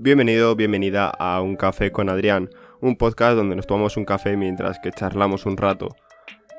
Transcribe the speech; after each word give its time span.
Bienvenido, 0.00 0.54
bienvenida 0.54 1.10
a 1.10 1.42
Un 1.42 1.56
Café 1.56 1.90
con 1.90 2.08
Adrián, 2.08 2.50
un 2.80 2.94
podcast 2.94 3.34
donde 3.36 3.56
nos 3.56 3.66
tomamos 3.66 3.96
un 3.96 4.04
café 4.04 4.36
mientras 4.36 4.78
que 4.78 4.92
charlamos 4.92 5.44
un 5.44 5.56
rato. 5.56 5.88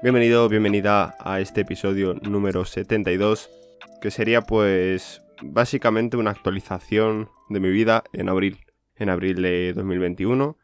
Bienvenido, 0.04 0.50
bienvenida 0.50 1.16
a 1.22 1.40
este 1.40 1.62
episodio 1.62 2.16
número 2.16 2.66
72, 2.66 3.50
que 4.02 4.12
sería 4.12 4.42
pues 4.42 5.22
básicamente 5.42 6.18
una 6.18 6.32
actualización 6.32 7.30
de 7.48 7.62
mi 7.62 7.70
vida 7.70 8.04
en 8.12 8.28
abril, 8.28 8.58
en 8.98 9.10
abril 9.10 9.42
de 9.42 9.72
2021. 9.72 10.58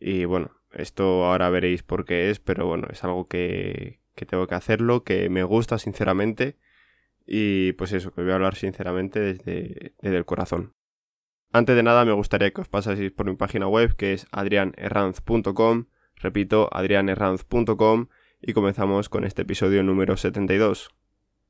Y 0.00 0.24
bueno, 0.24 0.50
esto 0.72 1.24
ahora 1.24 1.50
veréis 1.50 1.84
por 1.84 2.04
qué 2.04 2.30
es, 2.30 2.40
pero 2.40 2.66
bueno, 2.66 2.88
es 2.90 3.04
algo 3.04 3.28
que, 3.28 4.00
que 4.16 4.26
tengo 4.26 4.48
que 4.48 4.56
hacerlo, 4.56 5.04
que 5.04 5.30
me 5.30 5.44
gusta 5.44 5.78
sinceramente. 5.78 6.56
Y 7.24 7.74
pues 7.74 7.92
eso, 7.92 8.10
que 8.10 8.22
voy 8.22 8.32
a 8.32 8.34
hablar 8.34 8.56
sinceramente 8.56 9.20
desde, 9.20 9.92
desde 10.02 10.16
el 10.16 10.24
corazón. 10.24 10.74
Antes 11.50 11.76
de 11.76 11.82
nada 11.82 12.04
me 12.04 12.12
gustaría 12.12 12.50
que 12.50 12.60
os 12.60 12.68
pasaseis 12.68 13.10
por 13.10 13.26
mi 13.26 13.34
página 13.34 13.66
web 13.66 13.96
que 13.96 14.12
es 14.12 14.26
adrianerranz.com, 14.32 15.86
repito, 16.16 16.68
adrianerranz.com 16.72 18.08
y 18.42 18.52
comenzamos 18.52 19.08
con 19.08 19.24
este 19.24 19.42
episodio 19.42 19.82
número 19.82 20.16
72. 20.16 20.90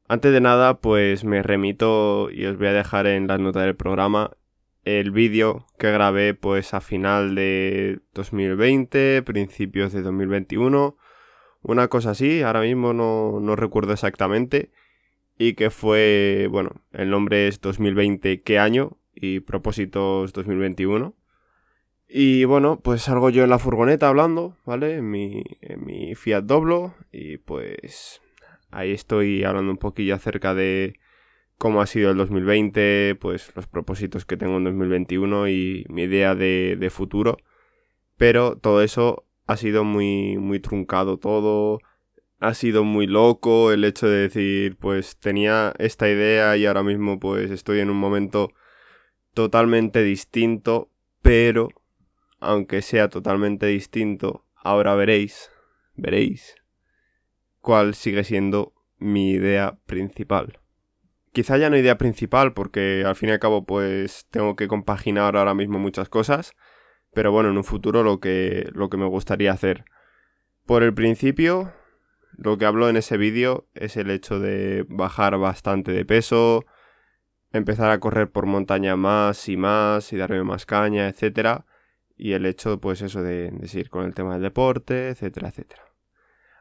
Antes 0.06 0.32
de 0.32 0.40
nada, 0.40 0.80
pues 0.80 1.24
me 1.24 1.42
remito 1.42 2.30
y 2.30 2.46
os 2.46 2.56
voy 2.56 2.68
a 2.68 2.72
dejar 2.72 3.06
en 3.06 3.26
las 3.26 3.40
notas 3.40 3.64
del 3.64 3.76
programa 3.76 4.30
el 4.84 5.10
vídeo 5.10 5.66
que 5.78 5.90
grabé 5.90 6.32
pues 6.32 6.72
a 6.74 6.80
final 6.80 7.34
de 7.34 8.00
2020, 8.14 9.22
principios 9.22 9.92
de 9.92 10.02
2021, 10.02 10.96
una 11.62 11.88
cosa 11.88 12.10
así, 12.10 12.42
ahora 12.42 12.60
mismo 12.60 12.92
no, 12.92 13.40
no 13.40 13.56
recuerdo 13.56 13.92
exactamente, 13.92 14.70
y 15.36 15.54
que 15.54 15.70
fue, 15.70 16.48
bueno, 16.50 16.70
el 16.92 17.10
nombre 17.10 17.48
es 17.48 17.60
2020, 17.60 18.42
¿qué 18.42 18.58
año? 18.58 18.97
Y 19.20 19.40
propósitos 19.40 20.32
2021. 20.32 21.14
Y 22.08 22.44
bueno, 22.44 22.80
pues 22.80 23.02
salgo 23.02 23.28
yo 23.30 23.44
en 23.44 23.50
la 23.50 23.58
furgoneta 23.58 24.08
hablando, 24.08 24.56
¿vale? 24.64 24.96
En 24.96 25.10
mi, 25.10 25.44
en 25.60 25.84
mi 25.84 26.14
Fiat 26.14 26.44
Doblo 26.44 26.94
y 27.12 27.36
pues 27.36 28.22
ahí 28.70 28.92
estoy 28.92 29.44
hablando 29.44 29.70
un 29.70 29.78
poquillo 29.78 30.14
acerca 30.14 30.54
de 30.54 30.98
cómo 31.58 31.82
ha 31.82 31.86
sido 31.86 32.10
el 32.10 32.16
2020, 32.16 33.16
pues 33.20 33.52
los 33.54 33.66
propósitos 33.66 34.24
que 34.24 34.38
tengo 34.38 34.56
en 34.56 34.64
2021 34.64 35.48
y 35.48 35.84
mi 35.90 36.04
idea 36.04 36.34
de, 36.34 36.76
de 36.78 36.90
futuro. 36.90 37.36
Pero 38.16 38.56
todo 38.56 38.82
eso 38.82 39.26
ha 39.46 39.56
sido 39.56 39.84
muy, 39.84 40.38
muy 40.38 40.60
truncado 40.60 41.18
todo, 41.18 41.80
ha 42.40 42.54
sido 42.54 42.84
muy 42.84 43.06
loco 43.06 43.72
el 43.72 43.84
hecho 43.84 44.08
de 44.08 44.28
decir, 44.28 44.76
pues 44.76 45.18
tenía 45.18 45.74
esta 45.78 46.08
idea 46.08 46.56
y 46.56 46.66
ahora 46.66 46.82
mismo 46.82 47.18
pues 47.18 47.50
estoy 47.50 47.80
en 47.80 47.90
un 47.90 47.96
momento 47.98 48.52
totalmente 49.38 50.02
distinto, 50.02 50.90
pero 51.22 51.68
aunque 52.40 52.82
sea 52.82 53.08
totalmente 53.08 53.66
distinto, 53.66 54.44
ahora 54.56 54.96
veréis, 54.96 55.52
veréis 55.94 56.56
cuál 57.60 57.94
sigue 57.94 58.24
siendo 58.24 58.72
mi 58.96 59.30
idea 59.30 59.78
principal. 59.86 60.58
Quizá 61.32 61.56
ya 61.56 61.70
no 61.70 61.76
idea 61.76 61.98
principal 61.98 62.52
porque 62.52 63.04
al 63.06 63.14
fin 63.14 63.28
y 63.28 63.32
al 63.32 63.38
cabo 63.38 63.64
pues 63.64 64.26
tengo 64.32 64.56
que 64.56 64.66
compaginar 64.66 65.36
ahora 65.36 65.54
mismo 65.54 65.78
muchas 65.78 66.08
cosas, 66.08 66.56
pero 67.14 67.30
bueno, 67.30 67.50
en 67.50 67.58
un 67.58 67.64
futuro 67.64 68.02
lo 68.02 68.18
que, 68.18 68.68
lo 68.72 68.90
que 68.90 68.96
me 68.96 69.06
gustaría 69.06 69.52
hacer. 69.52 69.84
Por 70.66 70.82
el 70.82 70.94
principio, 70.94 71.72
lo 72.36 72.58
que 72.58 72.64
hablo 72.64 72.88
en 72.88 72.96
ese 72.96 73.16
vídeo 73.16 73.68
es 73.74 73.96
el 73.96 74.10
hecho 74.10 74.40
de 74.40 74.84
bajar 74.88 75.38
bastante 75.38 75.92
de 75.92 76.04
peso, 76.04 76.66
empezar 77.52 77.90
a 77.90 78.00
correr 78.00 78.30
por 78.30 78.46
montaña 78.46 78.96
más 78.96 79.48
y 79.48 79.56
más 79.56 80.12
y 80.12 80.16
darme 80.16 80.42
más 80.44 80.66
caña, 80.66 81.08
etcétera. 81.08 81.66
Y 82.16 82.32
el 82.32 82.46
hecho, 82.46 82.80
pues 82.80 83.02
eso, 83.02 83.22
de, 83.22 83.50
de 83.50 83.68
seguir 83.68 83.90
con 83.90 84.04
el 84.04 84.14
tema 84.14 84.34
del 84.34 84.42
deporte, 84.42 85.10
etcétera, 85.10 85.48
etcétera. 85.48 85.82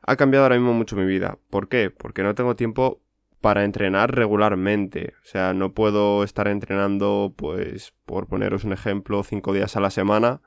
Ha 0.02 0.16
cambiado 0.16 0.46
ahora 0.46 0.56
mismo 0.56 0.74
mucho 0.74 0.96
mi 0.96 1.06
vida. 1.06 1.40
¿Por 1.50 1.68
qué? 1.68 1.90
Porque 1.90 2.24
no 2.24 2.36
tengo 2.36 2.56
tiempo 2.56 3.02
para 3.42 3.64
entrenar 3.64 4.16
regularmente. 4.16 5.14
O 5.22 5.26
sea, 5.26 5.54
no 5.54 5.74
puedo 5.74 6.24
estar 6.24 6.48
entrenando, 6.48 7.34
pues, 7.36 7.94
por 8.06 8.28
poneros 8.28 8.64
un 8.64 8.74
ejemplo, 8.74 9.24
cinco 9.24 9.54
días 9.54 9.76
a 9.76 9.82
la 9.82 9.90
semana. 9.90 10.42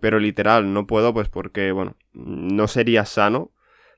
Pero 0.00 0.18
literal, 0.18 0.72
no 0.72 0.86
puedo, 0.86 1.12
pues 1.12 1.28
porque, 1.28 1.72
bueno, 1.72 1.96
no 2.12 2.68
sería 2.68 3.04
sano, 3.04 3.52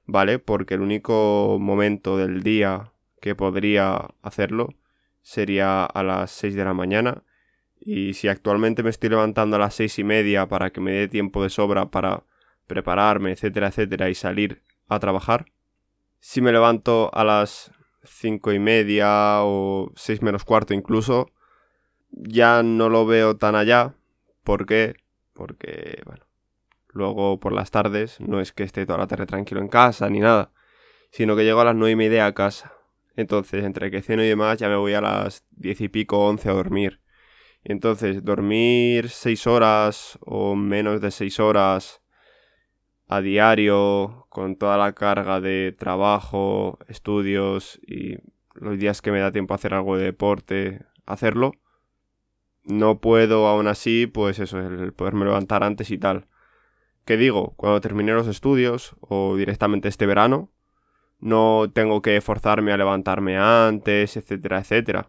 ¿vale? 0.06 0.38
Porque 0.38 0.74
el 0.74 0.80
único 0.80 1.58
momento 1.60 2.16
del 2.16 2.42
día 2.42 2.92
que 3.20 3.34
podría 3.34 4.08
hacerlo 4.22 4.74
sería 5.22 5.84
a 5.84 6.02
las 6.02 6.30
6 6.32 6.54
de 6.54 6.64
la 6.64 6.74
mañana. 6.74 7.22
Y 7.84 8.14
si 8.14 8.28
actualmente 8.28 8.82
me 8.82 8.90
estoy 8.90 9.10
levantando 9.10 9.56
a 9.56 9.58
las 9.58 9.74
seis 9.74 9.98
y 9.98 10.04
media 10.04 10.46
para 10.46 10.70
que 10.70 10.80
me 10.80 10.92
dé 10.92 11.08
tiempo 11.08 11.42
de 11.42 11.50
sobra 11.50 11.90
para 11.90 12.24
prepararme, 12.68 13.32
etcétera, 13.32 13.68
etcétera, 13.68 14.08
y 14.08 14.14
salir 14.14 14.62
a 14.88 15.00
trabajar, 15.00 15.46
si 16.20 16.40
me 16.40 16.52
levanto 16.52 17.10
a 17.12 17.24
las 17.24 17.72
cinco 18.04 18.52
y 18.52 18.60
media 18.60 19.42
o 19.42 19.92
seis 19.96 20.22
menos 20.22 20.44
cuarto 20.44 20.74
incluso, 20.74 21.32
ya 22.10 22.62
no 22.62 22.88
lo 22.88 23.04
veo 23.04 23.36
tan 23.36 23.56
allá. 23.56 23.94
¿Por 24.44 24.64
qué? 24.64 24.94
Porque, 25.32 26.02
bueno, 26.06 26.24
luego 26.88 27.40
por 27.40 27.52
las 27.52 27.72
tardes 27.72 28.20
no 28.20 28.40
es 28.40 28.52
que 28.52 28.62
esté 28.62 28.86
toda 28.86 28.98
la 28.98 29.08
tarde 29.08 29.26
tranquilo 29.26 29.60
en 29.60 29.68
casa 29.68 30.08
ni 30.08 30.20
nada, 30.20 30.52
sino 31.10 31.34
que 31.34 31.44
llego 31.44 31.60
a 31.60 31.64
las 31.64 31.74
nueve 31.74 31.92
y 31.92 31.96
media 31.96 32.26
a 32.26 32.32
casa 32.34 32.72
entonces, 33.16 33.64
entre 33.64 33.90
que 33.90 34.02
ceno 34.02 34.22
y 34.22 34.28
demás, 34.28 34.58
ya 34.58 34.68
me 34.68 34.76
voy 34.76 34.94
a 34.94 35.00
las 35.00 35.44
diez 35.50 35.80
y 35.80 35.88
pico, 35.88 36.26
once 36.26 36.48
a 36.48 36.52
dormir. 36.52 37.00
Y 37.64 37.72
entonces, 37.72 38.24
dormir 38.24 39.08
seis 39.10 39.46
horas 39.46 40.18
o 40.20 40.56
menos 40.56 41.00
de 41.00 41.10
seis 41.10 41.38
horas 41.40 42.02
a 43.08 43.20
diario, 43.20 44.26
con 44.30 44.56
toda 44.56 44.78
la 44.78 44.94
carga 44.94 45.40
de 45.40 45.74
trabajo, 45.78 46.78
estudios 46.88 47.78
y 47.86 48.16
los 48.54 48.78
días 48.78 49.02
que 49.02 49.12
me 49.12 49.20
da 49.20 49.32
tiempo 49.32 49.54
a 49.54 49.56
hacer 49.56 49.74
algo 49.74 49.96
de 49.96 50.04
deporte, 50.04 50.86
hacerlo. 51.04 51.52
No 52.64 53.00
puedo 53.00 53.48
aún 53.48 53.66
así, 53.66 54.06
pues 54.06 54.38
eso, 54.38 54.60
el 54.60 54.92
poderme 54.92 55.24
levantar 55.24 55.64
antes 55.64 55.90
y 55.90 55.98
tal. 55.98 56.28
¿Qué 57.04 57.16
digo? 57.16 57.54
Cuando 57.56 57.80
termine 57.80 58.12
los 58.12 58.28
estudios 58.28 58.96
o 59.00 59.36
directamente 59.36 59.88
este 59.88 60.06
verano, 60.06 60.50
no 61.22 61.70
tengo 61.72 62.02
que 62.02 62.20
forzarme 62.20 62.72
a 62.72 62.76
levantarme 62.76 63.38
antes, 63.38 64.16
etcétera, 64.16 64.58
etcétera. 64.58 65.08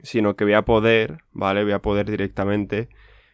Sino 0.00 0.36
que 0.36 0.44
voy 0.44 0.52
a 0.52 0.64
poder, 0.64 1.24
¿vale? 1.32 1.64
Voy 1.64 1.72
a 1.72 1.82
poder 1.82 2.08
directamente 2.10 2.88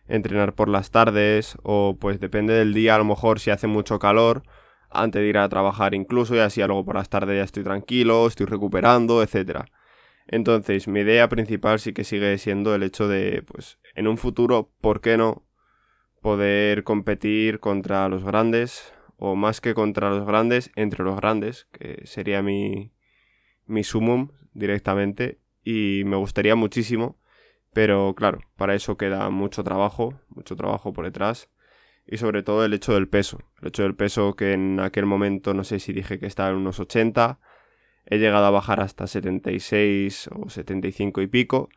entrenar 0.09 0.55
por 0.55 0.69
las 0.69 0.91
tardes 0.93 1.59
o 1.63 1.97
pues 2.01 2.21
depende 2.21 2.55
del 2.55 2.73
día, 2.75 2.95
a 2.95 2.99
lo 2.99 3.05
mejor 3.05 3.41
si 3.41 3.51
hace 3.51 3.67
mucho 3.67 3.99
calor, 3.99 4.45
antes 4.89 5.21
de 5.21 5.29
ir 5.29 5.37
a 5.37 5.49
trabajar 5.49 5.95
incluso 5.95 6.37
y 6.37 6.39
así 6.39 6.63
luego 6.63 6.85
por 6.85 6.95
las 6.95 7.09
tardes 7.09 7.37
ya 7.37 7.45
estoy 7.45 7.65
tranquilo, 7.65 8.27
estoy 8.27 8.47
recuperando, 8.47 9.23
etcétera. 9.23 9.67
Entonces, 10.29 10.89
mi 10.89 11.01
idea 11.01 11.29
principal 11.29 11.81
sí 11.81 11.93
que 11.93 12.05
sigue 12.05 12.39
siendo 12.39 12.75
el 12.75 12.83
hecho 12.83 13.09
de, 13.09 13.43
pues, 13.47 13.79
en 13.95 14.09
un 14.09 14.17
futuro, 14.19 14.73
¿por 14.81 15.01
qué 15.01 15.17
no? 15.17 15.45
Poder 16.21 16.83
competir 16.85 17.61
contra 17.61 18.09
los 18.09 18.25
grandes, 18.25 18.93
o 19.17 19.35
más 19.37 19.61
que 19.61 19.75
contra 19.75 20.11
los 20.11 20.27
grandes, 20.27 20.71
entre 20.77 21.05
los 21.05 21.17
grandes, 21.17 21.69
que 21.73 22.07
sería 22.07 22.43
mi, 22.43 22.93
mi 23.67 23.85
sumum 23.85 24.31
directamente, 24.53 25.41
y 25.65 26.03
me 26.05 26.17
gustaría 26.17 26.55
muchísimo, 26.55 27.19
pero 27.73 28.15
claro, 28.15 28.41
para 28.57 28.75
eso 28.75 28.97
queda 28.97 29.29
mucho 29.31 29.65
trabajo, 29.65 30.21
mucho 30.29 30.57
trabajo 30.57 30.93
por 30.93 31.05
detrás, 31.05 31.51
y 32.07 32.19
sobre 32.19 32.43
todo 32.43 32.65
el 32.65 32.73
hecho 32.73 32.95
del 32.95 33.09
peso, 33.09 33.41
el 33.61 33.69
hecho 33.69 33.83
del 33.83 33.97
peso 33.97 34.37
que 34.37 34.53
en 34.53 34.81
aquel 34.81 35.07
momento 35.07 35.55
no 35.55 35.65
sé 35.65 35.81
si 35.81 35.93
dije 35.93 36.19
que 36.19 36.27
estaba 36.27 36.51
en 36.51 36.57
unos 36.57 36.79
80, 36.79 37.41
he 38.07 38.19
llegado 38.19 38.47
a 38.47 38.51
bajar 38.51 38.81
hasta 38.81 39.07
76 39.07 40.31
o 40.33 40.49
75 40.49 41.21
y 41.23 41.27
pico, 41.27 41.69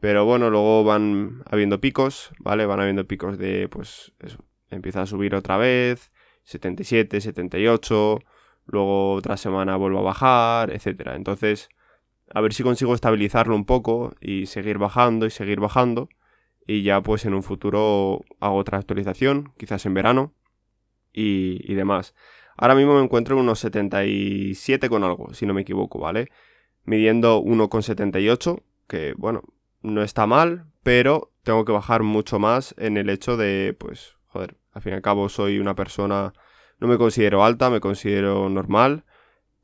pero 0.00 0.24
bueno, 0.24 0.50
luego 0.50 0.84
van 0.84 1.42
habiendo 1.46 1.80
picos, 1.80 2.32
¿vale? 2.38 2.66
Van 2.66 2.80
habiendo 2.80 3.06
picos 3.06 3.38
de, 3.38 3.68
pues, 3.68 4.12
eso, 4.20 4.44
empieza 4.70 5.02
a 5.02 5.06
subir 5.06 5.34
otra 5.34 5.56
vez, 5.56 6.12
77, 6.46 7.20
78, 7.20 8.20
luego 8.66 9.14
otra 9.14 9.36
semana 9.36 9.76
vuelvo 9.76 9.98
a 9.98 10.02
bajar, 10.02 10.72
etc. 10.72 11.10
Entonces, 11.14 11.68
a 12.32 12.40
ver 12.40 12.54
si 12.54 12.62
consigo 12.62 12.94
estabilizarlo 12.94 13.54
un 13.54 13.64
poco 13.66 14.14
y 14.20 14.46
seguir 14.46 14.78
bajando 14.78 15.26
y 15.26 15.30
seguir 15.30 15.60
bajando. 15.60 16.08
Y 16.66 16.82
ya 16.82 17.00
pues 17.00 17.24
en 17.24 17.34
un 17.34 17.42
futuro 17.42 18.24
hago 18.40 18.56
otra 18.56 18.78
actualización, 18.78 19.52
quizás 19.56 19.86
en 19.86 19.94
verano 19.94 20.34
y, 21.12 21.60
y 21.70 21.74
demás. 21.74 22.14
Ahora 22.56 22.74
mismo 22.74 22.94
me 22.94 23.04
encuentro 23.04 23.36
en 23.36 23.42
unos 23.42 23.60
77 23.60 24.88
con 24.88 25.04
algo, 25.04 25.34
si 25.34 25.46
no 25.46 25.54
me 25.54 25.60
equivoco, 25.60 25.98
¿vale? 25.98 26.28
Midiendo 26.84 27.42
1,78, 27.42 28.62
que 28.88 29.14
bueno, 29.16 29.42
no 29.82 30.02
está 30.02 30.26
mal, 30.26 30.66
pero 30.82 31.32
tengo 31.42 31.64
que 31.64 31.72
bajar 31.72 32.02
mucho 32.02 32.38
más 32.38 32.74
en 32.78 32.96
el 32.96 33.10
hecho 33.10 33.36
de, 33.36 33.76
pues, 33.78 34.15
joder, 34.36 34.56
al 34.72 34.82
fin 34.82 34.92
y 34.92 34.96
al 34.96 35.02
cabo 35.02 35.28
soy 35.28 35.58
una 35.58 35.74
persona, 35.74 36.32
no 36.78 36.88
me 36.88 36.98
considero 36.98 37.44
alta, 37.44 37.70
me 37.70 37.80
considero 37.80 38.48
normal, 38.50 39.04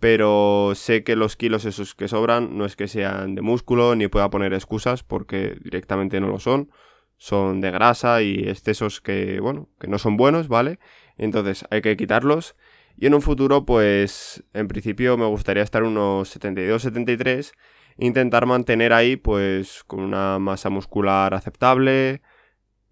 pero 0.01 0.73
sé 0.75 1.05
que 1.05 1.15
los 1.15 1.37
kilos 1.37 1.65
esos 1.65 1.95
que 1.95 2.09
sobran 2.09 2.57
no 2.57 2.65
es 2.65 2.75
que 2.75 2.89
sean 2.89 3.35
de 3.35 3.43
músculo 3.43 3.95
ni 3.95 4.09
pueda 4.09 4.31
poner 4.31 4.55
excusas 4.55 5.03
porque 5.03 5.59
directamente 5.63 6.21
no 6.21 6.29
lo 6.29 6.39
son, 6.39 6.71
son 7.19 7.61
de 7.61 7.71
grasa 7.71 8.23
y 8.23 8.49
excesos 8.49 9.01
que, 9.01 9.41
bueno, 9.41 9.69
que 9.79 9.89
no 9.89 9.99
son 9.99 10.17
buenos, 10.17 10.49
¿vale? 10.49 10.79
Entonces 11.19 11.65
hay 11.71 11.83
que 11.83 11.97
quitarlos. 11.97 12.57
Y 12.97 13.07
en 13.07 13.15
un 13.15 13.23
futuro, 13.23 13.65
pues, 13.65 14.43
en 14.55 14.69
principio 14.69 15.17
me 15.17 15.27
gustaría 15.27 15.63
estar 15.63 15.83
unos 15.83 16.37
72-73 16.37 17.53
intentar 17.99 18.47
mantener 18.47 18.93
ahí, 18.93 19.17
pues, 19.17 19.85
con 19.85 20.01
una 20.01 20.39
masa 20.39 20.71
muscular 20.71 21.35
aceptable, 21.35 22.23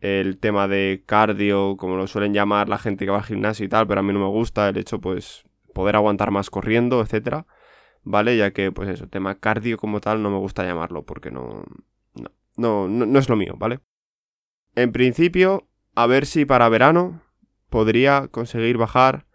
el 0.00 0.38
tema 0.38 0.68
de 0.68 1.02
cardio, 1.06 1.76
como 1.76 1.96
lo 1.96 2.06
suelen 2.06 2.34
llamar 2.34 2.68
la 2.68 2.78
gente 2.78 3.04
que 3.04 3.10
va 3.10 3.18
al 3.18 3.24
gimnasio 3.24 3.64
y 3.64 3.68
tal, 3.68 3.86
pero 3.86 4.00
a 4.00 4.02
mí 4.02 4.12
no 4.12 4.20
me 4.20 4.28
gusta 4.28 4.68
el 4.68 4.78
hecho, 4.78 5.00
pues, 5.00 5.44
poder 5.74 5.96
aguantar 5.96 6.30
más 6.30 6.50
corriendo, 6.50 7.00
etcétera, 7.00 7.46
¿vale? 8.02 8.36
Ya 8.36 8.52
que, 8.52 8.72
pues 8.72 8.88
eso, 8.88 9.08
tema 9.08 9.36
cardio 9.36 9.76
como 9.76 10.00
tal 10.00 10.22
no 10.22 10.30
me 10.30 10.38
gusta 10.38 10.64
llamarlo 10.64 11.04
porque 11.04 11.30
no, 11.30 11.64
no, 12.56 12.88
no, 12.88 13.06
no 13.06 13.18
es 13.18 13.28
lo 13.28 13.36
mío, 13.36 13.54
¿vale? 13.58 13.80
En 14.74 14.92
principio, 14.92 15.68
a 15.94 16.06
ver 16.06 16.26
si 16.26 16.44
para 16.44 16.68
verano 16.68 17.22
podría 17.68 18.28
conseguir 18.28 18.78
bajar 18.78 19.26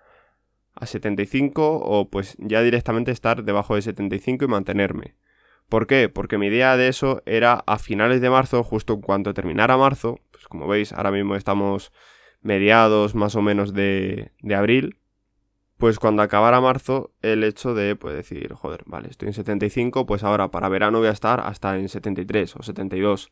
a 0.73 0.85
75 0.85 1.77
o 1.77 2.09
pues 2.09 2.35
ya 2.39 2.61
directamente 2.61 3.11
estar 3.11 3.43
debajo 3.43 3.75
de 3.75 3.81
75 3.81 4.45
y 4.45 4.47
mantenerme. 4.47 5.15
¿Por 5.69 5.87
qué? 5.87 6.09
Porque 6.09 6.37
mi 6.37 6.47
idea 6.47 6.77
de 6.77 6.87
eso 6.87 7.23
era 7.25 7.63
a 7.65 7.79
finales 7.79 8.21
de 8.21 8.29
marzo, 8.29 8.63
justo 8.63 8.93
en 8.93 9.01
cuanto 9.01 9.33
terminara 9.33 9.77
marzo, 9.77 10.19
pues 10.31 10.45
como 10.47 10.67
veis 10.67 10.93
ahora 10.93 11.11
mismo 11.11 11.35
estamos 11.35 11.91
mediados 12.41 13.15
más 13.15 13.35
o 13.35 13.41
menos 13.41 13.73
de, 13.73 14.31
de 14.41 14.55
abril, 14.55 14.99
pues 15.77 15.99
cuando 15.99 16.21
acabara 16.21 16.61
marzo 16.61 17.11
el 17.21 17.43
hecho 17.43 17.73
de 17.73 17.95
pues 17.95 18.15
decir, 18.15 18.53
joder, 18.53 18.83
vale, 18.85 19.09
estoy 19.09 19.29
en 19.29 19.33
75, 19.33 20.05
pues 20.05 20.23
ahora 20.23 20.49
para 20.51 20.69
verano 20.69 20.99
voy 20.99 21.07
a 21.07 21.11
estar 21.11 21.41
hasta 21.41 21.77
en 21.77 21.89
73 21.89 22.55
o 22.55 22.63
72. 22.63 23.31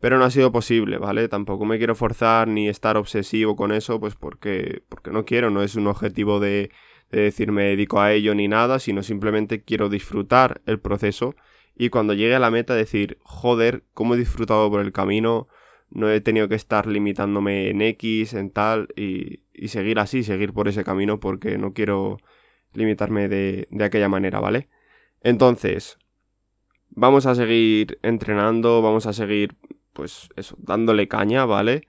Pero 0.00 0.18
no 0.18 0.24
ha 0.24 0.30
sido 0.30 0.50
posible, 0.50 0.96
¿vale? 0.96 1.28
Tampoco 1.28 1.66
me 1.66 1.76
quiero 1.76 1.94
forzar 1.94 2.48
ni 2.48 2.68
estar 2.68 2.96
obsesivo 2.96 3.54
con 3.54 3.70
eso, 3.70 4.00
pues 4.00 4.14
porque, 4.16 4.82
porque 4.88 5.10
no 5.10 5.26
quiero, 5.26 5.50
no 5.50 5.62
es 5.62 5.74
un 5.74 5.86
objetivo 5.86 6.40
de, 6.40 6.70
de 7.10 7.20
decir 7.20 7.52
me 7.52 7.64
dedico 7.64 8.00
a 8.00 8.12
ello 8.12 8.34
ni 8.34 8.48
nada, 8.48 8.78
sino 8.78 9.02
simplemente 9.02 9.62
quiero 9.62 9.90
disfrutar 9.90 10.62
el 10.64 10.80
proceso 10.80 11.34
y 11.80 11.88
cuando 11.88 12.12
llegue 12.12 12.34
a 12.34 12.38
la 12.38 12.50
meta 12.50 12.74
decir, 12.74 13.16
joder, 13.22 13.84
cómo 13.94 14.14
he 14.14 14.18
disfrutado 14.18 14.68
por 14.70 14.82
el 14.82 14.92
camino, 14.92 15.48
no 15.88 16.10
he 16.10 16.20
tenido 16.20 16.46
que 16.46 16.54
estar 16.54 16.86
limitándome 16.86 17.70
en 17.70 17.80
X, 17.80 18.34
en 18.34 18.50
tal, 18.50 18.88
y, 18.96 19.44
y 19.54 19.68
seguir 19.68 19.98
así, 19.98 20.22
seguir 20.22 20.52
por 20.52 20.68
ese 20.68 20.84
camino 20.84 21.20
porque 21.20 21.56
no 21.56 21.72
quiero 21.72 22.18
limitarme 22.74 23.28
de, 23.30 23.66
de 23.70 23.84
aquella 23.84 24.10
manera, 24.10 24.40
¿vale? 24.40 24.68
Entonces, 25.22 25.96
vamos 26.90 27.24
a 27.24 27.34
seguir 27.34 27.98
entrenando, 28.02 28.82
vamos 28.82 29.06
a 29.06 29.14
seguir 29.14 29.56
pues 29.94 30.28
eso, 30.36 30.56
dándole 30.58 31.08
caña, 31.08 31.46
¿vale? 31.46 31.86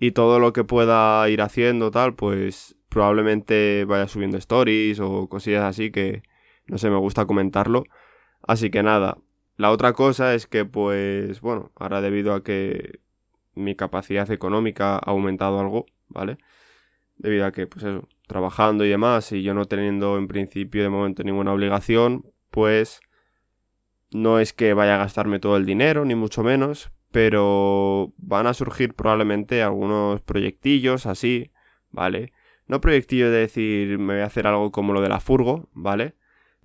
Y 0.00 0.12
todo 0.12 0.38
lo 0.40 0.54
que 0.54 0.64
pueda 0.64 1.28
ir 1.28 1.42
haciendo 1.42 1.90
tal, 1.90 2.14
pues 2.14 2.74
probablemente 2.88 3.84
vaya 3.84 4.08
subiendo 4.08 4.38
stories 4.38 4.98
o 4.98 5.28
cosillas 5.28 5.64
así 5.64 5.90
que 5.90 6.22
no 6.68 6.78
sé, 6.78 6.88
me 6.88 6.96
gusta 6.96 7.26
comentarlo. 7.26 7.84
Así 8.46 8.70
que 8.70 8.82
nada, 8.82 9.18
la 9.56 9.70
otra 9.70 9.92
cosa 9.92 10.34
es 10.34 10.46
que 10.46 10.64
pues 10.64 11.40
bueno, 11.40 11.72
ahora 11.76 12.00
debido 12.00 12.34
a 12.34 12.44
que 12.44 13.00
mi 13.54 13.74
capacidad 13.74 14.30
económica 14.30 14.96
ha 14.96 15.10
aumentado 15.10 15.58
algo, 15.58 15.86
¿vale? 16.08 16.38
Debido 17.16 17.46
a 17.46 17.52
que 17.52 17.66
pues 17.66 17.84
eso, 17.84 18.08
trabajando 18.26 18.84
y 18.84 18.90
demás 18.90 19.32
y 19.32 19.42
yo 19.42 19.54
no 19.54 19.64
teniendo 19.64 20.18
en 20.18 20.28
principio 20.28 20.82
de 20.82 20.90
momento 20.90 21.24
ninguna 21.24 21.52
obligación, 21.52 22.26
pues 22.50 23.00
no 24.12 24.38
es 24.38 24.52
que 24.52 24.74
vaya 24.74 24.94
a 24.94 24.98
gastarme 24.98 25.40
todo 25.40 25.56
el 25.56 25.66
dinero, 25.66 26.04
ni 26.04 26.14
mucho 26.14 26.42
menos, 26.42 26.90
pero 27.10 28.12
van 28.18 28.46
a 28.46 28.54
surgir 28.54 28.94
probablemente 28.94 29.62
algunos 29.62 30.20
proyectillos 30.20 31.06
así, 31.06 31.52
¿vale? 31.90 32.32
No 32.66 32.80
proyectillos 32.80 33.30
de 33.30 33.38
decir 33.38 33.98
me 33.98 34.14
voy 34.14 34.22
a 34.22 34.26
hacer 34.26 34.46
algo 34.46 34.70
como 34.70 34.92
lo 34.92 35.00
de 35.00 35.08
la 35.08 35.20
furgo, 35.20 35.68
¿vale? 35.72 36.14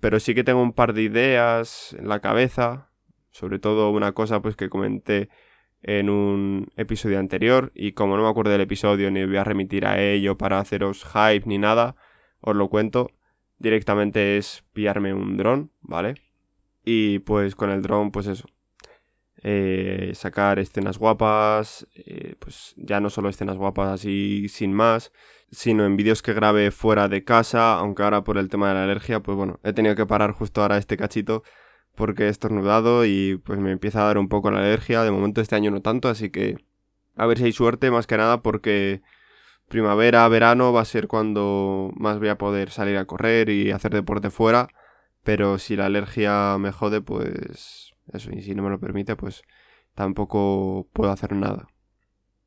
Pero 0.02 0.18
sí 0.18 0.34
que 0.34 0.42
tengo 0.42 0.60
un 0.60 0.72
par 0.72 0.94
de 0.94 1.02
ideas 1.02 1.94
en 1.96 2.08
la 2.08 2.18
cabeza, 2.18 2.90
sobre 3.30 3.60
todo 3.60 3.90
una 3.90 4.10
cosa 4.10 4.42
pues 4.42 4.56
que 4.56 4.68
comenté 4.68 5.28
en 5.80 6.10
un 6.10 6.72
episodio 6.76 7.20
anterior 7.20 7.70
y 7.72 7.92
como 7.92 8.16
no 8.16 8.24
me 8.24 8.28
acuerdo 8.28 8.50
del 8.50 8.62
episodio 8.62 9.12
ni 9.12 9.24
voy 9.24 9.36
a 9.36 9.44
remitir 9.44 9.86
a 9.86 10.02
ello 10.02 10.36
para 10.36 10.58
haceros 10.58 11.04
hype 11.04 11.44
ni 11.46 11.56
nada, 11.56 11.94
os 12.40 12.56
lo 12.56 12.68
cuento, 12.68 13.12
directamente 13.58 14.38
es 14.38 14.64
pillarme 14.72 15.14
un 15.14 15.36
dron, 15.36 15.70
¿vale? 15.82 16.16
Y 16.84 17.20
pues 17.20 17.54
con 17.54 17.70
el 17.70 17.80
dron 17.80 18.10
pues 18.10 18.26
eso, 18.26 18.48
eh, 19.42 20.12
sacar 20.14 20.58
escenas 20.58 20.98
guapas, 20.98 21.86
eh, 21.94 22.36
pues 22.38 22.74
ya 22.76 23.00
no 23.00 23.10
solo 23.10 23.28
escenas 23.28 23.56
guapas 23.56 23.88
así 23.88 24.48
sin 24.48 24.72
más, 24.72 25.12
sino 25.50 25.84
en 25.84 25.96
vídeos 25.96 26.22
que 26.22 26.32
grabe 26.32 26.70
fuera 26.70 27.08
de 27.08 27.24
casa, 27.24 27.74
aunque 27.74 28.02
ahora 28.02 28.24
por 28.24 28.38
el 28.38 28.48
tema 28.48 28.68
de 28.68 28.74
la 28.74 28.84
alergia, 28.84 29.20
pues 29.20 29.36
bueno, 29.36 29.58
he 29.64 29.72
tenido 29.72 29.96
que 29.96 30.06
parar 30.06 30.32
justo 30.32 30.62
ahora 30.62 30.78
este 30.78 30.96
cachito 30.96 31.42
porque 31.94 32.24
he 32.24 32.28
estornudado 32.28 33.04
y 33.04 33.36
pues 33.44 33.58
me 33.58 33.72
empieza 33.72 34.02
a 34.02 34.06
dar 34.06 34.18
un 34.18 34.28
poco 34.28 34.50
la 34.50 34.60
alergia, 34.60 35.02
de 35.02 35.10
momento 35.10 35.40
este 35.40 35.56
año 35.56 35.70
no 35.70 35.82
tanto, 35.82 36.08
así 36.08 36.30
que 36.30 36.56
a 37.16 37.26
ver 37.26 37.38
si 37.38 37.44
hay 37.44 37.52
suerte 37.52 37.90
más 37.90 38.06
que 38.06 38.16
nada 38.16 38.42
porque 38.42 39.02
primavera, 39.68 40.26
verano 40.28 40.72
va 40.72 40.82
a 40.82 40.84
ser 40.86 41.08
cuando 41.08 41.90
más 41.96 42.18
voy 42.18 42.28
a 42.28 42.38
poder 42.38 42.70
salir 42.70 42.96
a 42.96 43.06
correr 43.06 43.48
y 43.50 43.72
hacer 43.72 43.92
deporte 43.92 44.30
fuera, 44.30 44.68
pero 45.24 45.58
si 45.58 45.76
la 45.76 45.86
alergia 45.86 46.56
me 46.58 46.72
jode, 46.72 47.00
pues 47.00 47.91
eso, 48.12 48.30
y 48.32 48.42
si 48.42 48.54
no 48.54 48.62
me 48.62 48.70
lo 48.70 48.80
permite, 48.80 49.16
pues 49.16 49.42
tampoco 49.94 50.88
puedo 50.92 51.10
hacer 51.10 51.32
nada. 51.32 51.68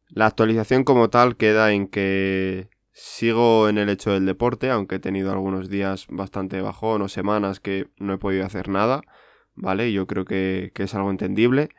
La 0.09 0.27
actualización 0.27 0.83
como 0.83 1.09
tal 1.09 1.35
queda 1.35 1.71
en 1.71 1.87
que 1.87 2.69
sigo 2.91 3.67
en 3.67 3.77
el 3.77 3.89
hecho 3.89 4.11
del 4.11 4.25
deporte, 4.25 4.69
aunque 4.69 4.95
he 4.95 4.99
tenido 4.99 5.31
algunos 5.31 5.69
días 5.69 6.07
bastante 6.09 6.61
bajón 6.61 7.01
o 7.01 7.09
semanas 7.09 7.59
que 7.59 7.87
no 7.97 8.13
he 8.13 8.17
podido 8.17 8.45
hacer 8.45 8.69
nada, 8.69 9.01
¿vale? 9.55 9.91
Yo 9.91 10.07
creo 10.07 10.25
que, 10.25 10.71
que 10.73 10.83
es 10.83 10.95
algo 10.95 11.11
entendible. 11.11 11.69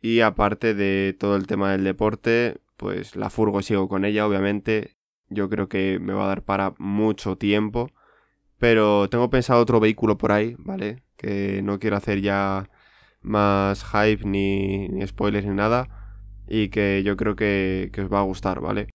Y 0.00 0.20
aparte 0.20 0.74
de 0.74 1.16
todo 1.18 1.36
el 1.36 1.46
tema 1.46 1.70
del 1.70 1.84
deporte, 1.84 2.60
pues 2.76 3.14
la 3.14 3.30
furgo 3.30 3.62
sigo 3.62 3.88
con 3.88 4.04
ella, 4.04 4.26
obviamente. 4.26 4.96
Yo 5.28 5.48
creo 5.48 5.68
que 5.68 5.98
me 6.00 6.12
va 6.12 6.24
a 6.24 6.28
dar 6.28 6.42
para 6.42 6.74
mucho 6.78 7.36
tiempo. 7.36 7.90
Pero 8.58 9.08
tengo 9.08 9.30
pensado 9.30 9.60
otro 9.60 9.80
vehículo 9.80 10.18
por 10.18 10.32
ahí, 10.32 10.56
¿vale? 10.58 11.02
Que 11.16 11.62
no 11.62 11.78
quiero 11.78 11.96
hacer 11.96 12.20
ya 12.20 12.68
más 13.22 13.84
hype 13.84 14.24
ni, 14.24 14.88
spoilers 15.06 15.46
ni 15.46 15.54
nada 15.54 15.88
y 16.48 16.68
que 16.68 17.02
yo 17.04 17.16
creo 17.16 17.36
que, 17.36 17.90
os 17.98 18.12
va 18.12 18.20
a 18.20 18.24
gustar, 18.24 18.60
¿vale? 18.60 18.88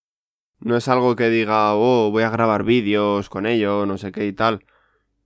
No 0.59 0.75
es 0.75 0.87
algo 0.87 1.15
que 1.15 1.29
diga, 1.29 1.75
oh, 1.75 2.11
voy 2.11 2.23
a 2.23 2.29
grabar 2.29 2.63
vídeos 2.63 3.29
con 3.29 3.45
ello, 3.45 3.85
no 3.85 3.97
sé 3.97 4.11
qué 4.11 4.25
y 4.27 4.33
tal, 4.33 4.65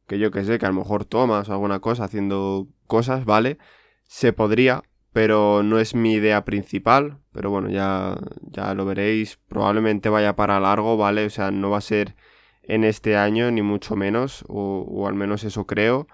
que 0.07 0.19
yo 0.19 0.31
que 0.31 0.43
sé, 0.43 0.59
que 0.59 0.65
a 0.65 0.69
lo 0.69 0.75
mejor 0.75 1.05
tomas 1.05 1.49
alguna 1.49 1.79
cosa 1.79 2.05
haciendo 2.05 2.67
cosas, 2.87 3.25
¿vale? 3.25 3.57
Se 4.03 4.33
podría, 4.33 4.83
pero 5.13 5.63
no 5.63 5.79
es 5.79 5.95
mi 5.95 6.13
idea 6.13 6.45
principal, 6.45 7.19
pero 7.31 7.49
bueno, 7.49 7.69
ya, 7.69 8.17
ya 8.41 8.73
lo 8.73 8.85
veréis, 8.85 9.39
probablemente 9.47 10.09
vaya 10.09 10.35
para 10.35 10.59
largo, 10.59 10.97
¿vale? 10.97 11.25
O 11.25 11.29
sea, 11.29 11.51
no 11.51 11.69
va 11.69 11.77
a 11.77 11.81
ser 11.81 12.15
en 12.63 12.83
este 12.83 13.17
año, 13.17 13.51
ni 13.51 13.61
mucho 13.61 13.95
menos, 13.95 14.45
o 14.47 15.07
al 15.07 15.15
menos 15.15 15.43
eso 15.43 15.65
creo. 15.65 16.07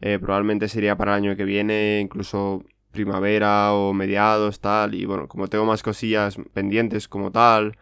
Eh, 0.00 0.18
probablemente 0.18 0.68
sería 0.68 0.96
para 0.96 1.12
el 1.16 1.24
año 1.24 1.36
que 1.36 1.44
viene, 1.44 2.00
incluso 2.00 2.64
primavera 2.90 3.72
o 3.72 3.92
mediados, 3.92 4.60
tal. 4.60 4.94
Y 4.94 5.04
bueno, 5.04 5.28
como 5.28 5.48
tengo 5.48 5.64
más 5.64 5.82
cosillas 5.82 6.36
pendientes 6.52 7.08
como 7.08 7.32
tal, 7.32 7.78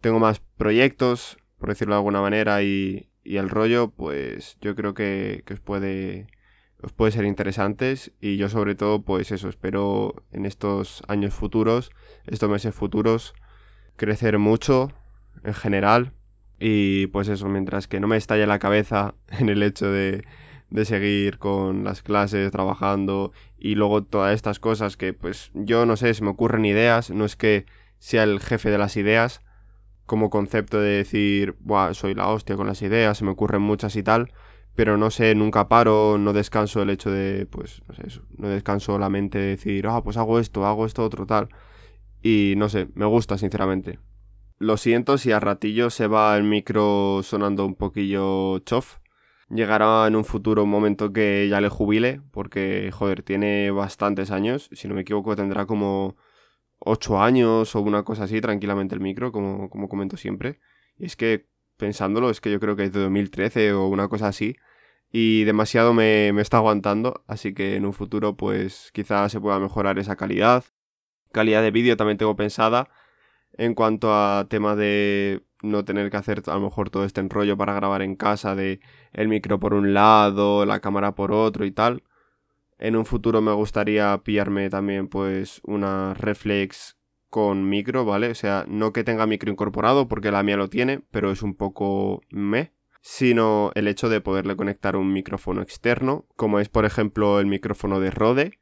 tengo 0.00 0.18
más 0.18 0.40
proyectos, 0.56 1.38
por 1.58 1.70
decirlo 1.70 1.94
de 1.94 1.98
alguna 1.98 2.20
manera, 2.20 2.62
y, 2.62 3.10
el 3.24 3.48
rollo, 3.48 3.90
pues 3.90 4.56
yo 4.60 4.76
creo 4.76 4.94
que, 4.94 5.42
que, 5.46 5.54
os 5.54 5.60
puede 5.60 6.28
os 6.82 6.92
puede 6.92 7.12
ser 7.12 7.24
interesantes 7.24 8.12
y 8.20 8.36
yo 8.36 8.48
sobre 8.48 8.74
todo 8.74 9.02
pues 9.02 9.32
eso 9.32 9.48
espero 9.48 10.24
en 10.30 10.44
estos 10.46 11.02
años 11.08 11.32
futuros 11.32 11.90
estos 12.26 12.50
meses 12.50 12.74
futuros 12.74 13.34
crecer 13.96 14.38
mucho 14.38 14.92
en 15.42 15.54
general 15.54 16.12
y 16.58 17.06
pues 17.08 17.28
eso 17.28 17.48
mientras 17.48 17.88
que 17.88 17.98
no 17.98 18.06
me 18.06 18.16
estalle 18.16 18.46
la 18.46 18.58
cabeza 18.58 19.14
en 19.38 19.48
el 19.48 19.62
hecho 19.62 19.90
de 19.90 20.24
de 20.70 20.84
seguir 20.84 21.38
con 21.38 21.84
las 21.84 22.02
clases, 22.02 22.50
trabajando 22.50 23.32
y 23.58 23.74
luego 23.74 24.02
todas 24.02 24.34
estas 24.34 24.58
cosas 24.58 24.96
que 24.96 25.12
pues 25.12 25.50
yo 25.54 25.86
no 25.86 25.96
sé, 25.96 26.12
se 26.14 26.24
me 26.24 26.30
ocurren 26.30 26.64
ideas, 26.64 27.10
no 27.10 27.24
es 27.24 27.36
que 27.36 27.66
sea 27.98 28.24
el 28.24 28.40
jefe 28.40 28.70
de 28.70 28.78
las 28.78 28.96
ideas 28.96 29.42
como 30.06 30.30
concepto 30.30 30.80
de 30.80 30.90
decir, 30.90 31.56
Buah, 31.60 31.92
soy 31.92 32.14
la 32.14 32.28
hostia 32.28 32.56
con 32.56 32.66
las 32.66 32.80
ideas, 32.82 33.18
se 33.18 33.24
me 33.24 33.32
ocurren 33.32 33.62
muchas 33.62 33.96
y 33.96 34.02
tal, 34.02 34.32
pero 34.76 34.96
no 34.96 35.10
sé, 35.10 35.34
nunca 35.34 35.68
paro, 35.68 36.16
no 36.18 36.32
descanso 36.32 36.82
el 36.82 36.90
hecho 36.90 37.10
de, 37.10 37.46
pues, 37.46 37.82
no 37.88 37.94
sé, 37.94 38.06
eso, 38.06 38.22
no 38.36 38.48
descanso 38.48 38.98
la 38.98 39.08
mente 39.08 39.38
de 39.38 39.46
decir, 39.48 39.86
ah, 39.88 40.02
pues 40.02 40.16
hago 40.16 40.38
esto, 40.38 40.64
hago 40.64 40.86
esto, 40.86 41.04
otro 41.04 41.26
tal. 41.26 41.48
Y 42.22 42.54
no 42.56 42.68
sé, 42.68 42.88
me 42.94 43.06
gusta, 43.06 43.36
sinceramente. 43.36 43.98
Lo 44.58 44.76
siento 44.76 45.18
si 45.18 45.32
a 45.32 45.40
ratillo 45.40 45.90
se 45.90 46.06
va 46.06 46.36
el 46.36 46.44
micro 46.44 47.20
sonando 47.22 47.66
un 47.66 47.74
poquillo 47.74 48.58
chof, 48.60 48.98
Llegará 49.48 50.06
en 50.08 50.16
un 50.16 50.24
futuro 50.24 50.64
un 50.64 50.70
momento 50.70 51.12
que 51.12 51.48
ya 51.48 51.60
le 51.60 51.68
jubile, 51.68 52.20
porque, 52.32 52.90
joder, 52.92 53.22
tiene 53.22 53.70
bastantes 53.70 54.30
años. 54.30 54.68
Si 54.72 54.88
no 54.88 54.94
me 54.94 55.02
equivoco, 55.02 55.36
tendrá 55.36 55.66
como 55.66 56.16
8 56.80 57.20
años 57.22 57.74
o 57.76 57.80
una 57.80 58.02
cosa 58.02 58.24
así, 58.24 58.40
tranquilamente 58.40 58.94
el 58.94 59.00
micro, 59.00 59.32
como, 59.32 59.70
como 59.70 59.88
comento 59.88 60.16
siempre. 60.16 60.60
Y 60.98 61.06
es 61.06 61.16
que, 61.16 61.46
pensándolo, 61.76 62.30
es 62.30 62.40
que 62.40 62.50
yo 62.50 62.60
creo 62.60 62.76
que 62.76 62.84
es 62.84 62.92
de 62.92 63.00
2013 63.00 63.72
o 63.72 63.86
una 63.86 64.08
cosa 64.08 64.28
así. 64.28 64.56
Y 65.12 65.44
demasiado 65.44 65.94
me, 65.94 66.32
me 66.32 66.42
está 66.42 66.58
aguantando, 66.58 67.24
así 67.28 67.54
que 67.54 67.76
en 67.76 67.86
un 67.86 67.92
futuro 67.92 68.36
pues 68.36 68.90
quizás 68.92 69.30
se 69.32 69.40
pueda 69.40 69.60
mejorar 69.60 69.98
esa 69.98 70.16
calidad. 70.16 70.64
Calidad 71.32 71.62
de 71.62 71.70
vídeo 71.70 71.96
también 71.96 72.18
tengo 72.18 72.36
pensada. 72.36 72.88
En 73.52 73.74
cuanto 73.74 74.12
a 74.12 74.46
tema 74.50 74.76
de 74.76 75.45
no 75.62 75.84
tener 75.84 76.10
que 76.10 76.16
hacer 76.16 76.42
a 76.46 76.54
lo 76.54 76.60
mejor 76.60 76.90
todo 76.90 77.04
este 77.04 77.20
enrollo 77.20 77.56
para 77.56 77.74
grabar 77.74 78.02
en 78.02 78.16
casa 78.16 78.54
de 78.54 78.80
el 79.12 79.28
micro 79.28 79.58
por 79.58 79.74
un 79.74 79.94
lado, 79.94 80.66
la 80.66 80.80
cámara 80.80 81.14
por 81.14 81.32
otro 81.32 81.64
y 81.64 81.70
tal. 81.70 82.02
En 82.78 82.96
un 82.96 83.06
futuro 83.06 83.40
me 83.40 83.52
gustaría 83.52 84.16
pillarme 84.18 84.68
también 84.68 85.08
pues 85.08 85.60
una 85.64 86.14
reflex 86.14 86.96
con 87.30 87.68
micro, 87.68 88.04
¿vale? 88.04 88.30
O 88.30 88.34
sea, 88.34 88.64
no 88.68 88.92
que 88.92 89.04
tenga 89.04 89.26
micro 89.26 89.50
incorporado 89.50 90.08
porque 90.08 90.30
la 90.30 90.42
mía 90.42 90.56
lo 90.56 90.68
tiene, 90.68 91.02
pero 91.10 91.30
es 91.30 91.42
un 91.42 91.54
poco 91.54 92.22
me, 92.30 92.72
sino 93.00 93.72
el 93.74 93.88
hecho 93.88 94.08
de 94.08 94.20
poderle 94.20 94.56
conectar 94.56 94.96
un 94.96 95.12
micrófono 95.12 95.62
externo, 95.62 96.26
como 96.36 96.60
es 96.60 96.68
por 96.68 96.84
ejemplo 96.84 97.40
el 97.40 97.46
micrófono 97.46 98.00
de 98.00 98.10
Rode, 98.10 98.58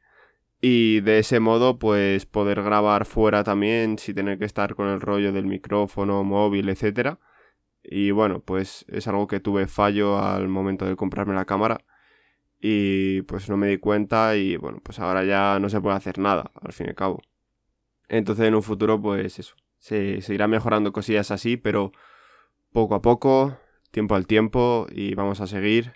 y 0.67 1.01
de 1.01 1.19
ese 1.19 1.39
modo 1.39 1.77
pues 1.77 2.25
poder 2.25 2.63
grabar 2.63 3.05
fuera 3.05 3.43
también 3.43 3.99
sin 3.99 4.15
tener 4.15 4.39
que 4.39 4.45
estar 4.45 4.73
con 4.73 4.87
el 4.87 4.99
rollo 4.99 5.31
del 5.31 5.45
micrófono, 5.45 6.23
móvil, 6.23 6.69
etc. 6.69 7.19
Y 7.83 8.09
bueno, 8.09 8.39
pues 8.39 8.83
es 8.87 9.07
algo 9.07 9.27
que 9.27 9.39
tuve 9.39 9.67
fallo 9.67 10.17
al 10.17 10.47
momento 10.47 10.85
de 10.87 10.95
comprarme 10.95 11.35
la 11.35 11.45
cámara 11.45 11.85
y 12.59 13.21
pues 13.23 13.47
no 13.47 13.57
me 13.57 13.67
di 13.67 13.77
cuenta 13.77 14.35
y 14.37 14.57
bueno, 14.57 14.81
pues 14.83 14.97
ahora 14.97 15.23
ya 15.23 15.59
no 15.59 15.69
se 15.69 15.79
puede 15.79 15.97
hacer 15.97 16.17
nada, 16.17 16.51
al 16.59 16.73
fin 16.73 16.87
y 16.87 16.89
al 16.89 16.95
cabo. 16.95 17.21
Entonces 18.09 18.47
en 18.47 18.55
un 18.55 18.63
futuro 18.63 18.99
pues 18.99 19.37
eso, 19.37 19.53
se, 19.77 20.19
irá 20.29 20.47
mejorando 20.47 20.91
cosillas 20.91 21.29
así, 21.29 21.57
pero 21.57 21.91
poco 22.71 22.95
a 22.95 23.03
poco, 23.03 23.59
tiempo 23.91 24.15
al 24.15 24.25
tiempo 24.25 24.87
y 24.89 25.13
vamos 25.13 25.41
a 25.41 25.47
seguir 25.47 25.93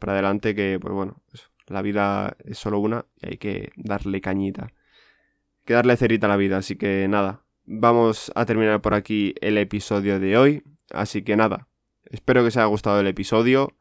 para 0.00 0.14
adelante 0.14 0.56
que 0.56 0.80
pues 0.80 0.92
bueno, 0.92 1.22
la 1.70 1.82
vida 1.82 2.36
es 2.44 2.58
solo 2.58 2.78
una 2.78 3.06
y 3.20 3.30
hay 3.30 3.36
que 3.38 3.72
darle 3.76 4.20
cañita. 4.20 4.64
Hay 4.64 5.64
que 5.64 5.74
darle 5.74 5.96
cerita 5.96 6.26
a 6.26 6.30
la 6.30 6.36
vida, 6.36 6.58
así 6.58 6.76
que 6.76 7.06
nada, 7.08 7.44
vamos 7.64 8.32
a 8.34 8.44
terminar 8.44 8.80
por 8.80 8.94
aquí 8.94 9.34
el 9.40 9.56
episodio 9.56 10.18
de 10.18 10.36
hoy, 10.36 10.62
así 10.90 11.22
que 11.22 11.36
nada, 11.36 11.68
espero 12.04 12.42
que 12.42 12.48
os 12.48 12.56
haya 12.56 12.66
gustado 12.66 13.00
el 13.00 13.06
episodio. 13.06 13.76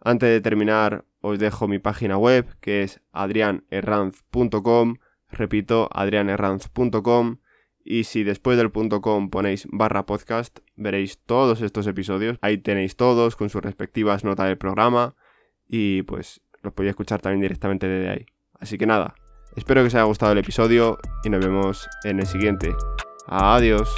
Antes 0.00 0.28
de 0.28 0.40
terminar, 0.40 1.04
os 1.20 1.38
dejo 1.40 1.66
mi 1.66 1.80
página 1.80 2.16
web 2.16 2.46
que 2.60 2.84
es 2.84 3.00
adrianerranz.com. 3.12 4.98
Repito, 5.28 5.88
adrianerranz.com. 5.92 7.38
Y 7.84 8.04
si 8.04 8.22
después 8.22 8.56
del 8.56 8.70
.com 8.70 9.30
ponéis 9.30 9.66
barra 9.70 10.06
podcast, 10.06 10.58
veréis 10.76 11.18
todos 11.18 11.60
estos 11.62 11.86
episodios. 11.86 12.38
Ahí 12.40 12.58
tenéis 12.58 12.96
todos 12.96 13.36
con 13.36 13.48
sus 13.48 13.62
respectivas 13.62 14.24
notas 14.24 14.46
del 14.46 14.58
programa. 14.58 15.16
Y 15.68 16.02
pues 16.02 16.40
los 16.62 16.72
podéis 16.72 16.90
escuchar 16.90 17.20
también 17.20 17.42
directamente 17.42 17.86
desde 17.86 18.10
ahí. 18.10 18.26
Así 18.58 18.78
que 18.78 18.86
nada, 18.86 19.14
espero 19.56 19.82
que 19.82 19.88
os 19.88 19.94
haya 19.94 20.04
gustado 20.04 20.32
el 20.32 20.38
episodio 20.38 20.98
y 21.24 21.30
nos 21.30 21.44
vemos 21.44 21.88
en 22.04 22.20
el 22.20 22.26
siguiente. 22.26 22.74
Adiós. 23.26 23.94